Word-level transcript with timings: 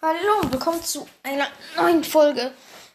Hallo 0.00 0.42
und 0.42 0.52
willkommen 0.52 0.80
zu 0.80 1.08
einer 1.24 1.48
neuen 1.76 2.04
Folge. 2.04 2.52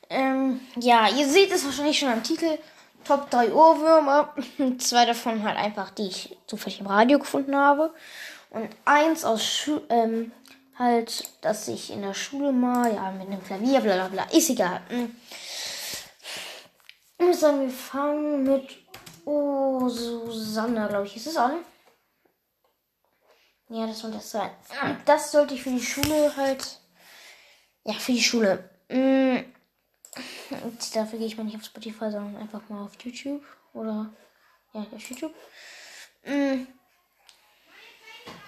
Ähm, 0.09 0.61
ja, 0.77 1.09
ihr 1.09 1.27
seht 1.27 1.51
es 1.51 1.65
wahrscheinlich 1.65 1.99
schon 1.99 2.07
am 2.07 2.23
Titel. 2.23 2.57
Top 3.03 3.29
3 3.29 3.51
Ohrwürmer. 3.51 4.33
Zwei 4.77 5.05
davon 5.05 5.43
halt 5.43 5.57
einfach, 5.57 5.89
die 5.89 6.07
ich 6.07 6.37
zufällig 6.47 6.79
im 6.79 6.87
Radio 6.87 7.19
gefunden 7.19 7.57
habe. 7.57 7.93
Und 8.51 8.69
eins 8.85 9.25
aus 9.25 9.45
Schu 9.45 9.81
ähm, 9.89 10.31
halt, 10.79 11.25
dass 11.41 11.67
ich 11.67 11.91
in 11.91 12.03
der 12.03 12.13
Schule 12.13 12.53
mal, 12.53 12.93
ja, 12.93 13.11
mit 13.11 13.27
einem 13.27 13.43
Klavier, 13.43 13.81
bla 13.81 13.95
bla 13.95 14.07
bla. 14.07 14.23
Ist 14.37 14.49
egal. 14.49 14.79
Hm. 14.87 15.13
Ich 17.17 17.25
muss 17.25 17.41
sagen, 17.41 17.63
wir 17.63 17.69
fangen 17.69 18.43
mit 18.43 18.77
Oh, 19.25 19.89
Susanna, 19.89 20.87
glaube 20.87 21.07
ich. 21.07 21.17
Ist 21.17 21.27
es 21.27 21.35
an? 21.35 21.65
Ja, 23.67 23.87
das 23.87 23.99
soll 23.99 24.11
das 24.11 24.31
sein. 24.31 24.51
Das 25.05 25.33
sollte 25.33 25.53
ich 25.53 25.63
für 25.63 25.71
die 25.71 25.81
Schule 25.81 26.33
halt 26.37 26.79
ja, 27.85 27.93
für 27.93 28.13
die 28.13 28.23
Schule. 28.23 28.69
Mhm. 28.89 29.45
Dafür 30.93 31.17
gehe 31.19 31.27
ich 31.27 31.37
mal 31.37 31.43
nicht 31.43 31.55
auf 31.55 31.63
Spotify, 31.63 32.11
sondern 32.11 32.37
einfach 32.37 32.67
mal 32.69 32.83
auf 32.83 33.01
YouTube. 33.01 33.43
Oder 33.73 34.13
ja, 34.73 34.81
auf 34.81 35.09
YouTube. 35.09 35.33
Mhm. 36.25 36.67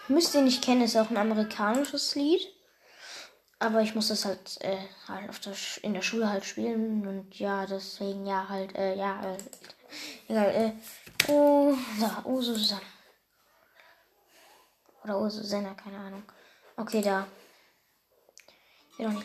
Müsst 0.08 0.36
ihr 0.36 0.42
nicht 0.42 0.64
kennen, 0.64 0.84
ist 0.84 0.96
auch 0.96 1.10
ein 1.10 1.18
amerikanisches 1.18 2.16
Lied. 2.16 2.48
Aber 3.58 3.82
ich 3.82 3.96
muss 3.96 4.10
das 4.10 4.26
halt, 4.26 4.62
äh, 4.62 4.78
halt 5.08 5.30
auf 5.30 5.40
der 5.40 5.54
in 5.82 5.94
der 5.94 6.02
Schule 6.02 6.30
halt 6.30 6.46
spielen. 6.46 7.08
Und 7.08 7.40
ja, 7.40 7.66
deswegen 7.66 8.26
ja 8.26 8.48
halt, 8.48 8.76
äh, 8.76 8.96
ja, 8.96 9.22
äh, 9.24 9.38
egal, 10.28 10.50
äh, 10.54 11.32
oh, 11.32 11.76
da, 12.00 12.22
oh 12.26 12.42
Susanne. 12.42 12.82
Oder 15.04 15.20
oh 15.20 15.30
Susanna, 15.30 15.74
keine 15.74 15.98
Ahnung. 15.98 16.24
Okay, 16.78 17.02
da. 17.02 17.28
Geht 18.98 19.08
auch 19.08 19.24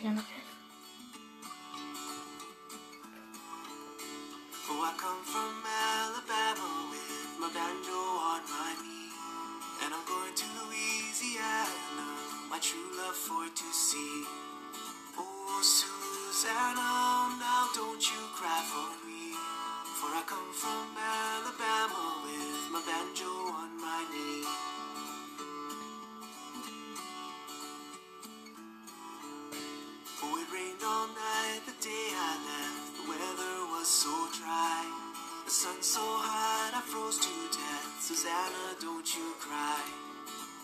sun 35.51 35.81
so 35.81 35.99
hot 36.01 36.71
I 36.73 36.81
froze 36.81 37.17
to 37.17 37.33
death. 37.51 37.97
Susanna, 37.99 38.77
don't 38.79 39.05
you 39.15 39.33
cry. 39.39 39.81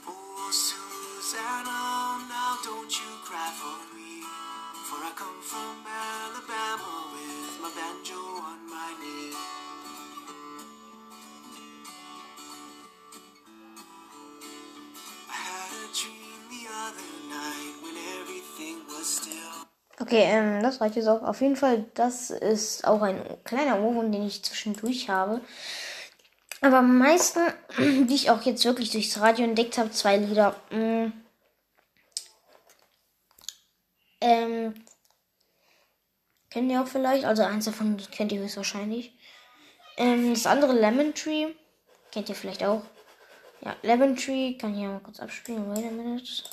Oh, 0.08 0.50
Susanna, 0.50 2.24
now 2.30 2.58
don't 2.64 2.90
you 2.90 3.12
cry 3.26 3.52
for 3.58 3.78
me. 3.94 4.24
For 4.88 5.02
I 5.04 5.12
come 5.16 5.42
from 5.42 5.84
Alabama 5.86 7.14
with 7.14 7.62
my 7.62 7.72
banjo 7.78 8.18
on 8.18 8.60
my 8.70 8.90
knee. 9.02 9.36
I 15.30 15.38
had 15.38 15.72
a 15.84 15.88
dream 15.94 16.42
the 16.50 16.64
other 16.86 17.12
night 17.30 17.76
when 17.84 17.96
everything 18.22 18.88
was 18.88 19.06
still. 19.06 19.67
Okay, 20.00 20.24
ähm, 20.26 20.62
das 20.62 20.80
reicht 20.80 20.96
jetzt 20.96 21.08
auch. 21.08 21.24
Auf 21.24 21.42
jeden 21.42 21.56
Fall, 21.56 21.86
das 21.96 22.30
ist 22.30 22.86
auch 22.86 23.02
ein 23.02 23.20
kleiner 23.44 23.80
Ohrwurm, 23.82 24.12
den 24.12 24.28
ich 24.28 24.44
zwischendurch 24.44 25.10
habe. 25.10 25.42
Aber 26.62 26.78
am 26.80 26.98
meisten, 27.00 27.40
die 27.80 28.16
ich 28.16 28.30
auch 28.30 28.42
jetzt 28.44 28.64
wirklich 28.66 28.92
durchs 28.92 29.20
Radio 29.20 29.46
entdeckt 29.46 29.78
habe, 29.78 29.92
zwei 29.92 30.18
Lieder. 30.18 30.56
Mm. 30.72 31.12
Ähm, 34.22 34.74
kennt 36.50 36.72
ihr 36.72 36.82
auch 36.82 36.88
vielleicht? 36.88 37.26
Also 37.26 37.44
eins 37.44 37.66
davon 37.66 37.98
kennt 38.12 38.32
ihr 38.32 38.42
höchstwahrscheinlich. 38.42 39.14
Ähm, 39.98 40.34
das 40.34 40.46
andere 40.46 40.74
Lemon 40.74 41.14
Tree. 41.16 41.48
Kennt 42.12 42.30
ihr 42.30 42.36
vielleicht 42.36 42.64
auch. 42.64 42.84
Ja, 43.62 43.76
Lemon 43.82 44.16
Tree. 44.16 44.58
Kann 44.58 44.76
ich 44.76 44.82
ja 44.82 44.90
mal 44.90 45.00
kurz 45.00 45.20
abspielen. 45.20 45.70
Wait 45.76 45.86
a 45.86 45.92
minute. 45.92 46.44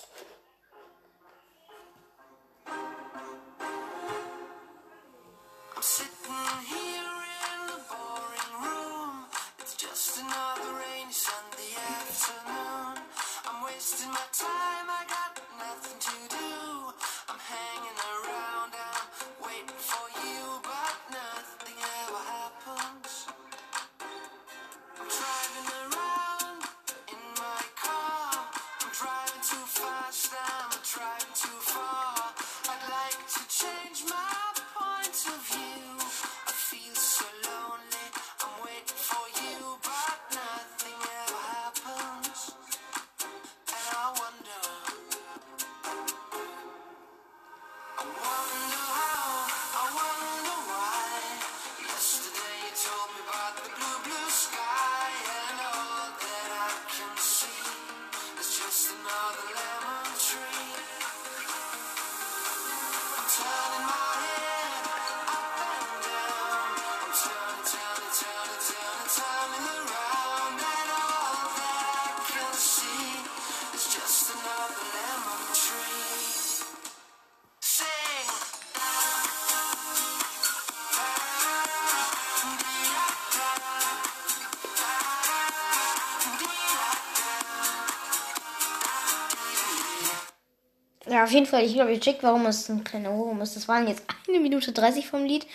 Auf 91.25 91.33
jeden 91.33 91.47
Fall, 91.47 91.65
ich 91.65 91.75
glaube, 91.75 91.93
ihr 91.93 92.01
checkt, 92.01 92.23
warum 92.23 92.47
es 92.47 92.69
ein 92.69 92.85
kleiner 92.85 93.13
Ohrwurm 93.13 93.41
ist. 93.41 93.57
Das 93.57 93.69
waren 93.69 93.89
jetzt 93.89 94.05
eine 94.29 94.41
Minute 94.41 94.73
30 94.73 95.07
vom 95.07 95.25
Lied. 95.25 95.47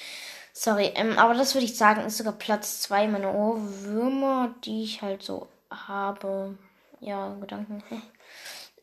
Sorry, 0.53 0.91
ähm, 0.95 1.17
aber 1.17 1.33
das 1.33 1.53
würde 1.53 1.65
ich 1.65 1.77
sagen, 1.77 2.01
ist 2.01 2.17
sogar 2.17 2.33
Platz 2.33 2.81
2 2.81 3.07
meiner 3.07 3.33
Ohrwürmer, 3.33 4.53
die 4.65 4.83
ich 4.83 5.01
halt 5.01 5.23
so 5.23 5.47
habe. 5.69 6.57
Ja, 6.99 7.33
Gedanken. 7.39 7.83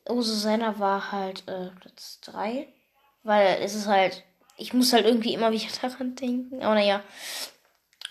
Oh, 0.05 0.21
Susanna 0.21 0.79
war 0.79 1.11
halt 1.11 1.47
äh, 1.47 1.69
Platz 1.79 2.19
3. 2.21 2.67
Weil 3.23 3.59
es 3.61 3.75
ist 3.75 3.87
halt, 3.87 4.23
ich 4.55 4.73
muss 4.73 4.93
halt 4.93 5.05
irgendwie 5.05 5.33
immer 5.33 5.51
wieder 5.51 5.67
daran 5.81 6.15
denken. 6.15 6.63
Aber 6.63 6.75
naja. 6.75 7.03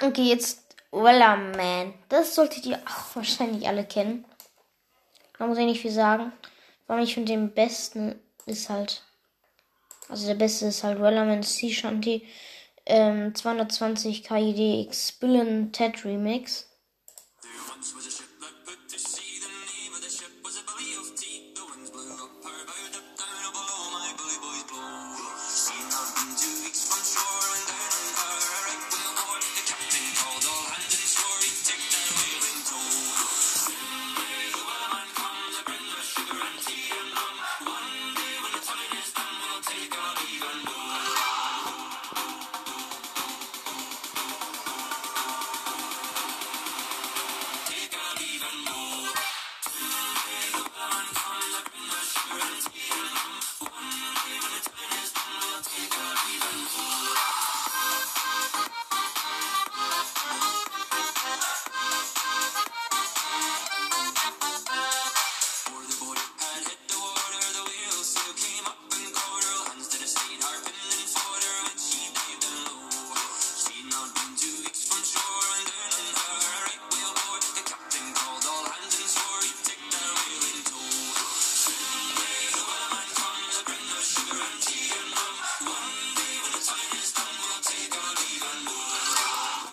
Okay, 0.03 0.25
jetzt 0.25 0.77
Wellerman. 0.93 1.95
Das 2.09 2.35
solltet 2.35 2.67
ihr 2.67 2.79
auch 2.87 3.17
wahrscheinlich 3.17 3.67
alle 3.67 3.85
kennen. 3.85 4.25
Da 5.39 5.47
muss 5.47 5.59
ich 5.59 5.67
nicht 5.67 5.81
viel 5.81 5.91
sagen. 5.91 6.33
War 6.87 6.99
mich 6.99 7.15
von 7.15 7.27
dem 7.27 7.51
besten 7.51 8.21
ist 8.47 8.69
halt. 8.69 9.03
Also 10.09 10.27
der 10.29 10.35
beste 10.35 10.67
ist 10.67 10.85
halt 10.85 11.01
Relevant 11.01 11.45
Sea 11.45 11.73
Shanty 11.73 12.27
ähm, 12.87 13.35
220 13.35 14.23
KID 14.23 14.87
X 14.87 15.13
Billion 15.13 15.73
Ted 15.73 16.05
Remix. 16.05 16.69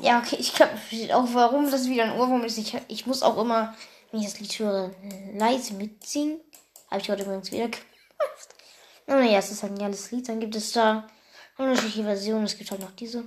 Ja, 0.04 0.20
okay, 0.20 0.36
ich 0.38 0.54
glaube, 0.54 0.74
auch, 1.14 1.34
warum 1.34 1.72
das 1.72 1.88
wieder 1.88 2.04
ein 2.04 2.20
Ohrwurm 2.20 2.44
ist. 2.44 2.58
Ich, 2.58 2.78
ich 2.90 3.06
muss 3.06 3.24
auch 3.24 3.38
immer, 3.38 3.74
wenn 4.12 4.20
ich 4.20 4.26
das 4.26 4.38
Lied 4.42 4.60
höre, 4.60 4.92
leise 5.34 5.76
mitsingen. 5.76 6.42
Habe 6.92 7.00
ich 7.00 7.10
heute 7.10 7.24
übrigens 7.24 7.54
wieder 7.54 7.70
gemacht. 7.70 8.50
Aber 9.08 9.22
naja, 9.22 9.40
es 9.40 9.50
ist 9.50 9.64
halt 9.64 9.72
ein 9.72 9.80
geiles 9.80 10.12
Lied. 10.12 10.28
Dann 10.28 10.42
gibt 10.42 10.56
es 10.58 10.74
da 10.74 11.08
unterschiedliche 11.58 12.04
Versionen. 12.04 12.44
Es 12.44 12.58
gibt 12.58 12.70
halt 12.70 12.82
noch 12.82 12.92
diese. 12.92 13.24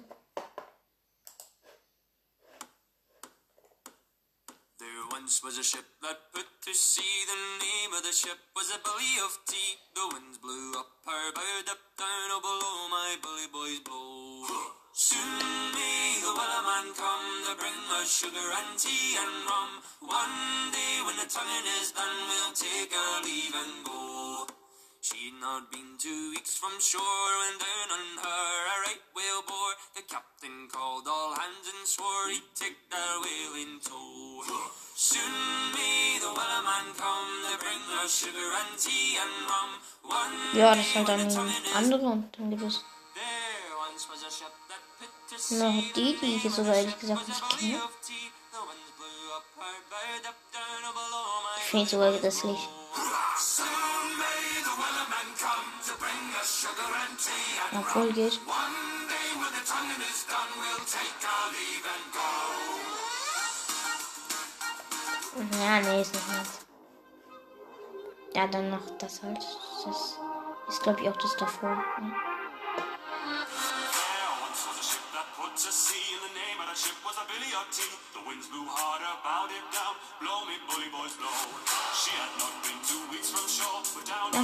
once 5.12 5.42
was 5.42 5.58
a 5.58 5.62
ship 5.62 5.84
that 6.02 6.30
put 6.32 6.46
to 6.60 6.74
sea. 6.74 7.02
The 7.02 7.64
name 7.64 7.98
of 7.98 8.04
the 8.04 8.12
ship 8.12 8.38
was 8.54 8.70
a 8.70 8.78
Billy 8.84 9.16
of 9.24 9.32
Tea. 9.46 9.78
The 9.94 10.06
winds 10.12 10.38
blew 10.38 10.72
up 10.78 10.86
her 11.06 11.32
bow, 11.34 11.72
up 11.72 11.85
come 17.46 17.54
to 17.54 17.62
bring 17.62 18.00
us 18.02 18.10
sugar 18.10 18.48
and 18.58 18.78
tea 18.78 19.14
and 19.18 19.34
rum. 19.46 19.70
One 20.00 20.70
day 20.72 20.94
when 21.06 21.16
the 21.16 21.28
tonguing 21.30 21.66
is 21.80 21.92
done, 21.92 22.16
we'll 22.26 22.54
take 22.54 22.90
our 22.90 23.22
leave 23.22 23.54
and 23.54 23.84
go. 23.86 24.46
She'd 25.00 25.38
not 25.40 25.70
been 25.70 25.94
two 25.98 26.30
weeks 26.34 26.56
from 26.56 26.74
shore 26.80 27.30
when 27.38 27.54
down 27.62 27.88
on 27.94 28.06
her 28.24 28.50
a 28.66 28.76
right 28.86 29.04
whale 29.14 29.42
bore. 29.46 29.74
The 29.94 30.02
captain 30.02 30.66
called 30.72 31.06
all 31.06 31.34
hands 31.38 31.66
and 31.70 31.86
swore 31.86 32.30
he'd 32.30 32.50
take 32.58 32.78
their 32.90 33.14
whale 33.22 33.54
in 33.62 33.78
tow. 33.78 34.42
Soon 34.96 35.34
may 35.76 36.18
the 36.18 36.32
wellerman 36.34 36.86
come 36.98 37.30
to 37.46 37.54
bring 37.62 37.84
us 38.02 38.10
sugar 38.10 38.50
and 38.58 38.74
tea 38.74 39.18
and 39.22 39.36
rum. 39.46 39.70
One 40.02 40.58
ja, 40.58 40.74
das 40.74 40.86
ist 40.86 40.96
halt 40.96 41.08
dann 41.08 41.54
andere 41.74 42.06
und 42.06 42.38
dann 42.38 42.50
gibt 42.50 42.62
es 42.62 42.82
noch 45.50 45.92
die, 45.94 46.16
die 46.16 46.36
ich 46.36 46.44
jetzt 46.44 46.56
sogar 46.56 46.74
ehrlich 46.74 46.98
gesagt 46.98 47.28
nicht 47.28 47.58
kenne. 47.58 47.82
Ich 51.58 51.70
finde 51.70 51.86
sogar 51.86 52.12
das 52.12 52.44
Licht. 52.44 52.68
Obwohl 57.72 58.12
geht. 58.12 58.40
Ja, 65.60 65.80
nee, 65.80 66.00
ist 66.00 66.14
nicht 66.14 66.28
meins. 66.28 66.66
Ja, 68.34 68.46
dann 68.46 68.70
noch 68.70 68.90
das 68.98 69.22
halt. 69.22 69.44
Das 69.84 70.18
ist, 70.68 70.82
glaube 70.82 71.00
ich, 71.00 71.08
auch 71.08 71.16
das 71.16 71.36
davor. 71.36 71.84
Ne? 72.00 72.14
Das 75.66 75.88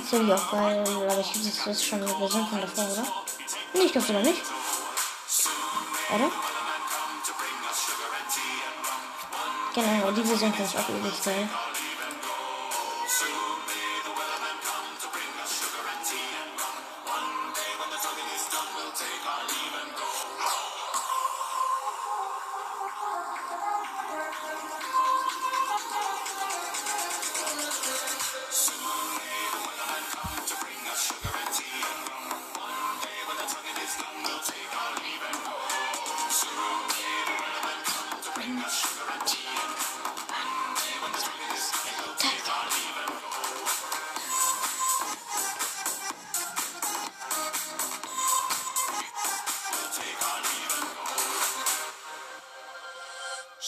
finde 0.08 0.34
ich 0.34 0.40
auch 0.40 0.50
geil, 0.50 0.80
aber 0.80 1.20
ich 1.20 1.32
das 1.32 1.66
ist 1.66 1.84
schon 1.84 2.02
eine 2.02 2.12
Version 2.12 2.46
von 2.48 2.60
davor, 2.60 2.84
oder? 2.84 3.06
Nee, 3.74 3.82
ich 3.82 3.92
glaube 3.92 4.06
sogar 4.06 4.22
nicht. 4.22 4.42
Oder? 6.14 6.30
Genau, 9.74 10.10
die 10.10 10.24
Version 10.24 10.52
finde 10.52 10.70
ich 10.70 10.78
auch 10.78 10.88
übelst 10.88 11.24
geil. 11.24 11.48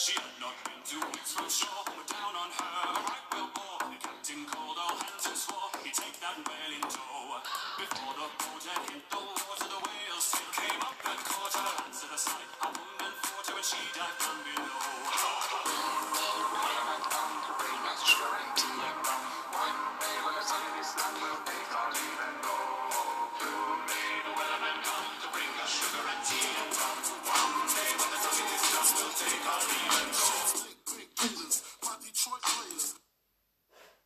She 0.05 0.13
had 0.13 0.39
not 0.39 0.53
been 0.63 0.99
doing 1.01 1.17
so 1.23 1.41
sure 1.49 2.05
down 2.05 2.35
on 2.35 2.51
her. 2.51 3.04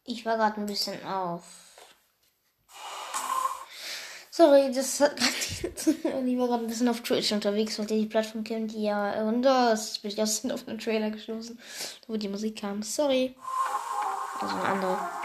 Ich 0.03 0.25
war 0.25 0.38
gerade 0.38 0.60
ein 0.60 0.65
bisschen 0.65 1.03
auf. 1.05 1.43
Sorry, 4.31 4.72
das 4.74 5.00
hat 5.01 5.17
gerade. 5.17 5.31
ich 6.25 6.38
war 6.38 6.48
gerade 6.48 6.63
ein 6.63 6.67
bisschen 6.67 6.88
auf 6.88 7.01
Twitch 7.01 7.31
unterwegs, 7.31 7.77
weil 7.77 7.86
die 7.86 8.05
Plattform 8.05 8.43
kennt. 8.43 8.72
Ja, 8.72 9.22
und 9.24 9.43
das 9.43 10.00
bin 10.00 10.12
ich 10.12 10.22
aus 10.22 10.43
auf 10.51 10.67
einen 10.67 10.79
Trailer 10.79 11.12
gestoßen, 11.12 11.60
wo 12.08 12.17
die 12.17 12.29
Musik 12.29 12.60
kam. 12.62 12.81
Sorry. 12.81 13.36
Also 14.39 14.55
eine 14.55 14.65
andere. 14.65 15.18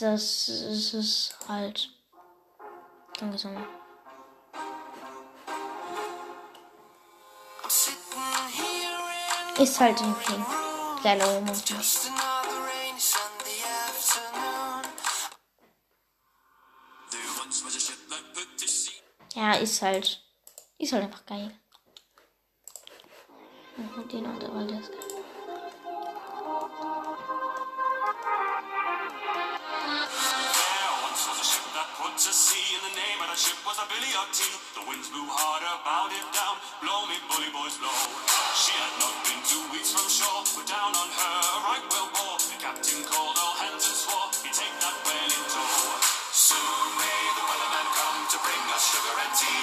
Das 0.00 0.48
ist 0.48 0.94
es 0.94 1.34
halt. 1.48 1.90
Danke, 3.18 3.36
Sonne. 3.36 3.66
Ist 9.58 9.80
halt 9.80 10.00
irgendwie 10.00 10.44
geiler 11.02 11.26
Moment. 11.40 11.64
Ja, 19.34 19.54
ist 19.54 19.82
halt. 19.82 20.22
Ist 20.78 20.92
halt 20.92 21.04
einfach 21.04 21.26
geil. 21.26 21.58
Und 23.76 24.12
den 24.12 24.26
und 24.26 24.54
weil 24.54 24.66
der 24.68 24.78
ist 24.78 24.92
geil. 24.92 24.97
To 32.18 32.34
sea 32.34 32.74
in 32.74 32.82
the 32.82 32.94
name 32.98 33.22
of 33.22 33.30
the 33.30 33.38
ship 33.38 33.54
was 33.62 33.78
a 33.78 33.86
Billy 33.86 34.10
o' 34.18 34.26
Tea. 34.34 34.50
The 34.74 34.82
winds 34.90 35.06
blew 35.06 35.22
hard 35.30 35.62
about 35.62 36.10
it 36.10 36.26
down, 36.34 36.58
blow 36.82 37.06
me 37.06 37.14
bully 37.30 37.46
boys 37.54 37.78
blow. 37.78 37.94
She 38.58 38.74
had 38.74 38.90
not 38.98 39.14
been 39.22 39.38
two 39.46 39.62
weeks 39.70 39.94
from 39.94 40.02
shore, 40.10 40.42
but 40.58 40.66
down 40.66 40.98
on 40.98 41.10
her 41.14 41.38
a 41.46 41.58
right 41.62 41.86
well 41.86 42.10
bore. 42.10 42.42
The 42.42 42.58
captain 42.58 43.06
called 43.06 43.38
all 43.38 43.54
hands 43.62 43.86
and 43.86 43.94
swore 43.94 44.34
he'd 44.42 44.50
take 44.50 44.76
that 44.82 44.98
whale 45.06 45.30
in 45.30 45.44
tow. 45.46 45.70
Soon 46.34 46.86
may 46.98 47.22
the 47.38 47.44
wellerman 47.46 47.86
come 47.94 48.18
to 48.34 48.38
bring 48.42 48.62
us 48.74 48.82
sugar 48.82 49.14
and 49.14 49.32
tea 49.38 49.57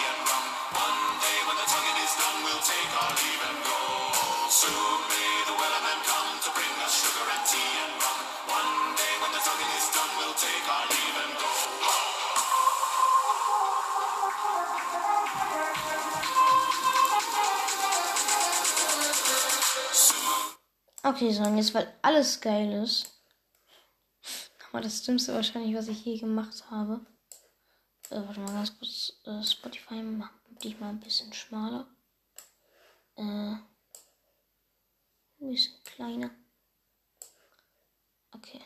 Okay, 21.15 21.29
und 21.39 21.55
jetzt, 21.55 21.73
weil 21.73 21.87
alles 22.01 22.41
geil 22.41 22.83
ist. 22.83 23.21
Aber 24.67 24.81
das 24.81 25.01
Dümmste 25.03 25.33
wahrscheinlich, 25.33 25.73
was 25.73 25.87
ich 25.87 26.03
je 26.03 26.17
gemacht 26.17 26.69
habe. 26.69 27.05
Äh, 28.09 28.17
warte 28.17 28.41
mal 28.41 28.51
ganz 28.51 28.77
kurz. 28.77 29.13
Äh, 29.23 29.41
Spotify 29.41 30.01
macht 30.03 30.33
dich 30.61 30.77
mal 30.77 30.89
ein 30.89 30.99
bisschen 30.99 31.31
schmaler. 31.31 31.87
Äh, 33.15 33.21
ein 33.21 33.63
bisschen 35.39 35.81
kleiner. 35.85 36.31
Okay. 38.33 38.59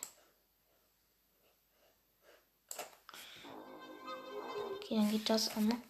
Okay, 4.77 4.96
dann 4.96 5.12
geht 5.12 5.29
das 5.29 5.56
an. 5.56 5.84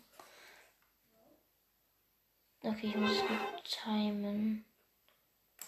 Okay, 2.63 2.87
ich 2.87 2.95
muss 2.97 3.15
timen. 3.63 4.65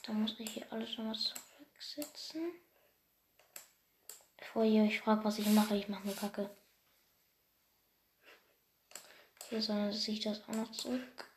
Da 0.03 0.13
muss 0.13 0.39
ich 0.39 0.49
hier 0.49 0.71
alles 0.71 0.97
nochmal 0.97 1.15
zurücksetzen. 1.15 2.51
Bevor 4.37 4.63
ihr 4.63 4.83
euch 4.83 4.99
fragt, 4.99 5.23
was 5.23 5.39
ich 5.39 5.47
mache, 5.47 5.75
ich 5.75 5.87
mache 5.87 6.03
eine 6.03 6.13
Kacke. 6.13 6.49
Hier 9.49 9.61
soll 9.61 9.91
sich 9.93 10.21
das 10.21 10.43
auch 10.47 10.53
noch 10.53 10.71
zurück. 10.71 11.30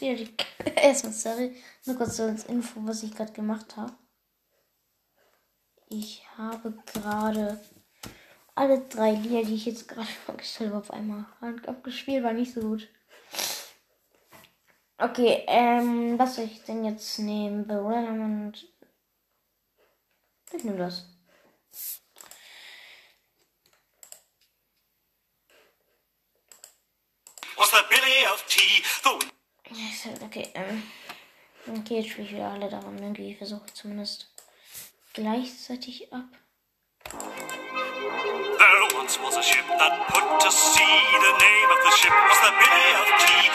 Die. 0.00 0.34
Erstmal, 0.76 1.12
sorry. 1.12 1.56
Nur 1.84 1.96
kurz 1.96 2.16
so 2.16 2.24
als 2.24 2.44
Info, 2.44 2.80
was 2.84 3.02
ich 3.02 3.14
gerade 3.14 3.32
gemacht 3.32 3.76
habe. 3.76 3.92
Ich 5.90 6.22
habe 6.36 6.72
gerade 6.92 7.60
alle 8.54 8.80
drei 8.88 9.12
Lieder, 9.12 9.44
die 9.44 9.54
ich 9.54 9.66
jetzt 9.66 9.88
gerade 9.88 10.06
vorgestellt 10.26 10.70
habe, 10.70 10.80
auf 10.80 10.90
einmal 10.90 11.24
abgespielt. 11.66 12.24
War 12.24 12.32
nicht 12.32 12.52
so 12.52 12.60
gut. 12.60 12.88
Okay, 15.00 15.44
ähm, 15.46 16.18
was 16.18 16.34
soll 16.34 16.46
ich 16.46 16.64
denn 16.64 16.84
jetzt 16.84 17.18
nehmen? 17.20 17.66
Bewilderment. 17.66 18.66
Ich 20.52 20.64
nehme 20.64 20.78
das. 20.78 21.06
Was 27.56 27.70
the 27.70 27.76
Billy 27.88 28.26
of 28.32 28.44
Tea? 28.48 28.82
The 29.04 29.37
okay, 30.24 30.50
ähm. 30.54 30.82
Okay, 31.66 31.96
jetzt 32.00 32.10
spiele 32.10 32.26
ich 32.26 32.32
wieder 32.32 32.50
alle 32.50 32.68
daran. 32.68 32.98
Irgendwie 32.98 33.34
versuche 33.34 33.72
zumindest 33.74 34.28
gleichzeitig 35.12 36.12
ab. 36.12 36.24
There 37.10 38.88
once 38.96 39.18
was 39.20 39.36
a 39.36 39.42
ship 39.42 39.66
that 39.78 40.06
put 40.08 40.24
to 40.40 40.50
sea. 40.50 40.80
The 40.80 41.32
name 41.44 41.70
of 41.70 41.80
the 41.84 41.92
ship 41.96 42.12
was 42.12 42.40
the 42.40 42.52
Billy 42.56 42.90
of 42.96 43.08
Tea. 43.20 43.48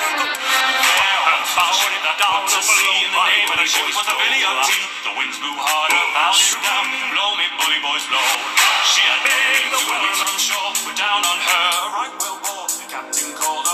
Was 1.54 1.70
a 1.70 1.74
ship 1.74 2.02
that 2.06 2.18
put 2.22 2.50
to. 2.50 2.62
The 2.62 3.10
name 3.10 3.50
of 3.50 3.58
the 3.58 3.66
ship 3.66 3.86
was 3.90 4.06
the 4.06 4.14
Billy 4.14 4.42
of 4.46 4.62
Tea. 4.66 4.86
The 5.10 5.14
winds 5.18 5.38
blew 5.42 5.58
harder, 5.58 6.06
pounded 6.14 6.62
down. 6.62 6.86
Blow 7.14 7.34
me, 7.38 7.46
bully 7.58 7.80
boys, 7.82 8.06
blow. 8.10 8.22
She 8.94 9.02
had 9.02 9.22
made 9.26 9.74
the 9.74 9.82
winds 9.90 10.22
from 10.22 10.38
shore. 10.38 10.74
We're 10.86 10.94
down 10.94 11.26
on 11.26 11.40
her, 11.42 11.70
right 11.98 12.14
well 12.22 12.38
bore. 12.46 12.70
The 12.70 12.86
captain 12.90 13.34
called 13.34 13.73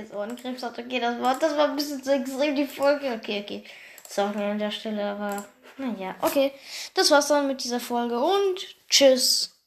jetzt 0.00 0.14
Ohrenkrebs 0.14 0.62
hat. 0.62 0.78
Okay, 0.78 1.00
das 1.00 1.20
war, 1.20 1.38
das 1.38 1.56
war 1.56 1.68
ein 1.68 1.76
bisschen 1.76 2.02
zu 2.02 2.12
extrem, 2.12 2.54
die 2.56 2.66
Folge. 2.66 3.12
Okay, 3.12 3.42
okay. 3.42 3.64
Sorry 4.08 4.42
an 4.42 4.58
der 4.58 4.70
Stelle, 4.70 5.04
aber 5.04 5.44
naja, 5.76 6.14
okay. 6.20 6.52
Das 6.94 7.10
war's 7.10 7.28
dann 7.28 7.46
mit 7.46 7.62
dieser 7.62 7.80
Folge 7.80 8.18
und 8.18 8.76
tschüss. 8.88 9.59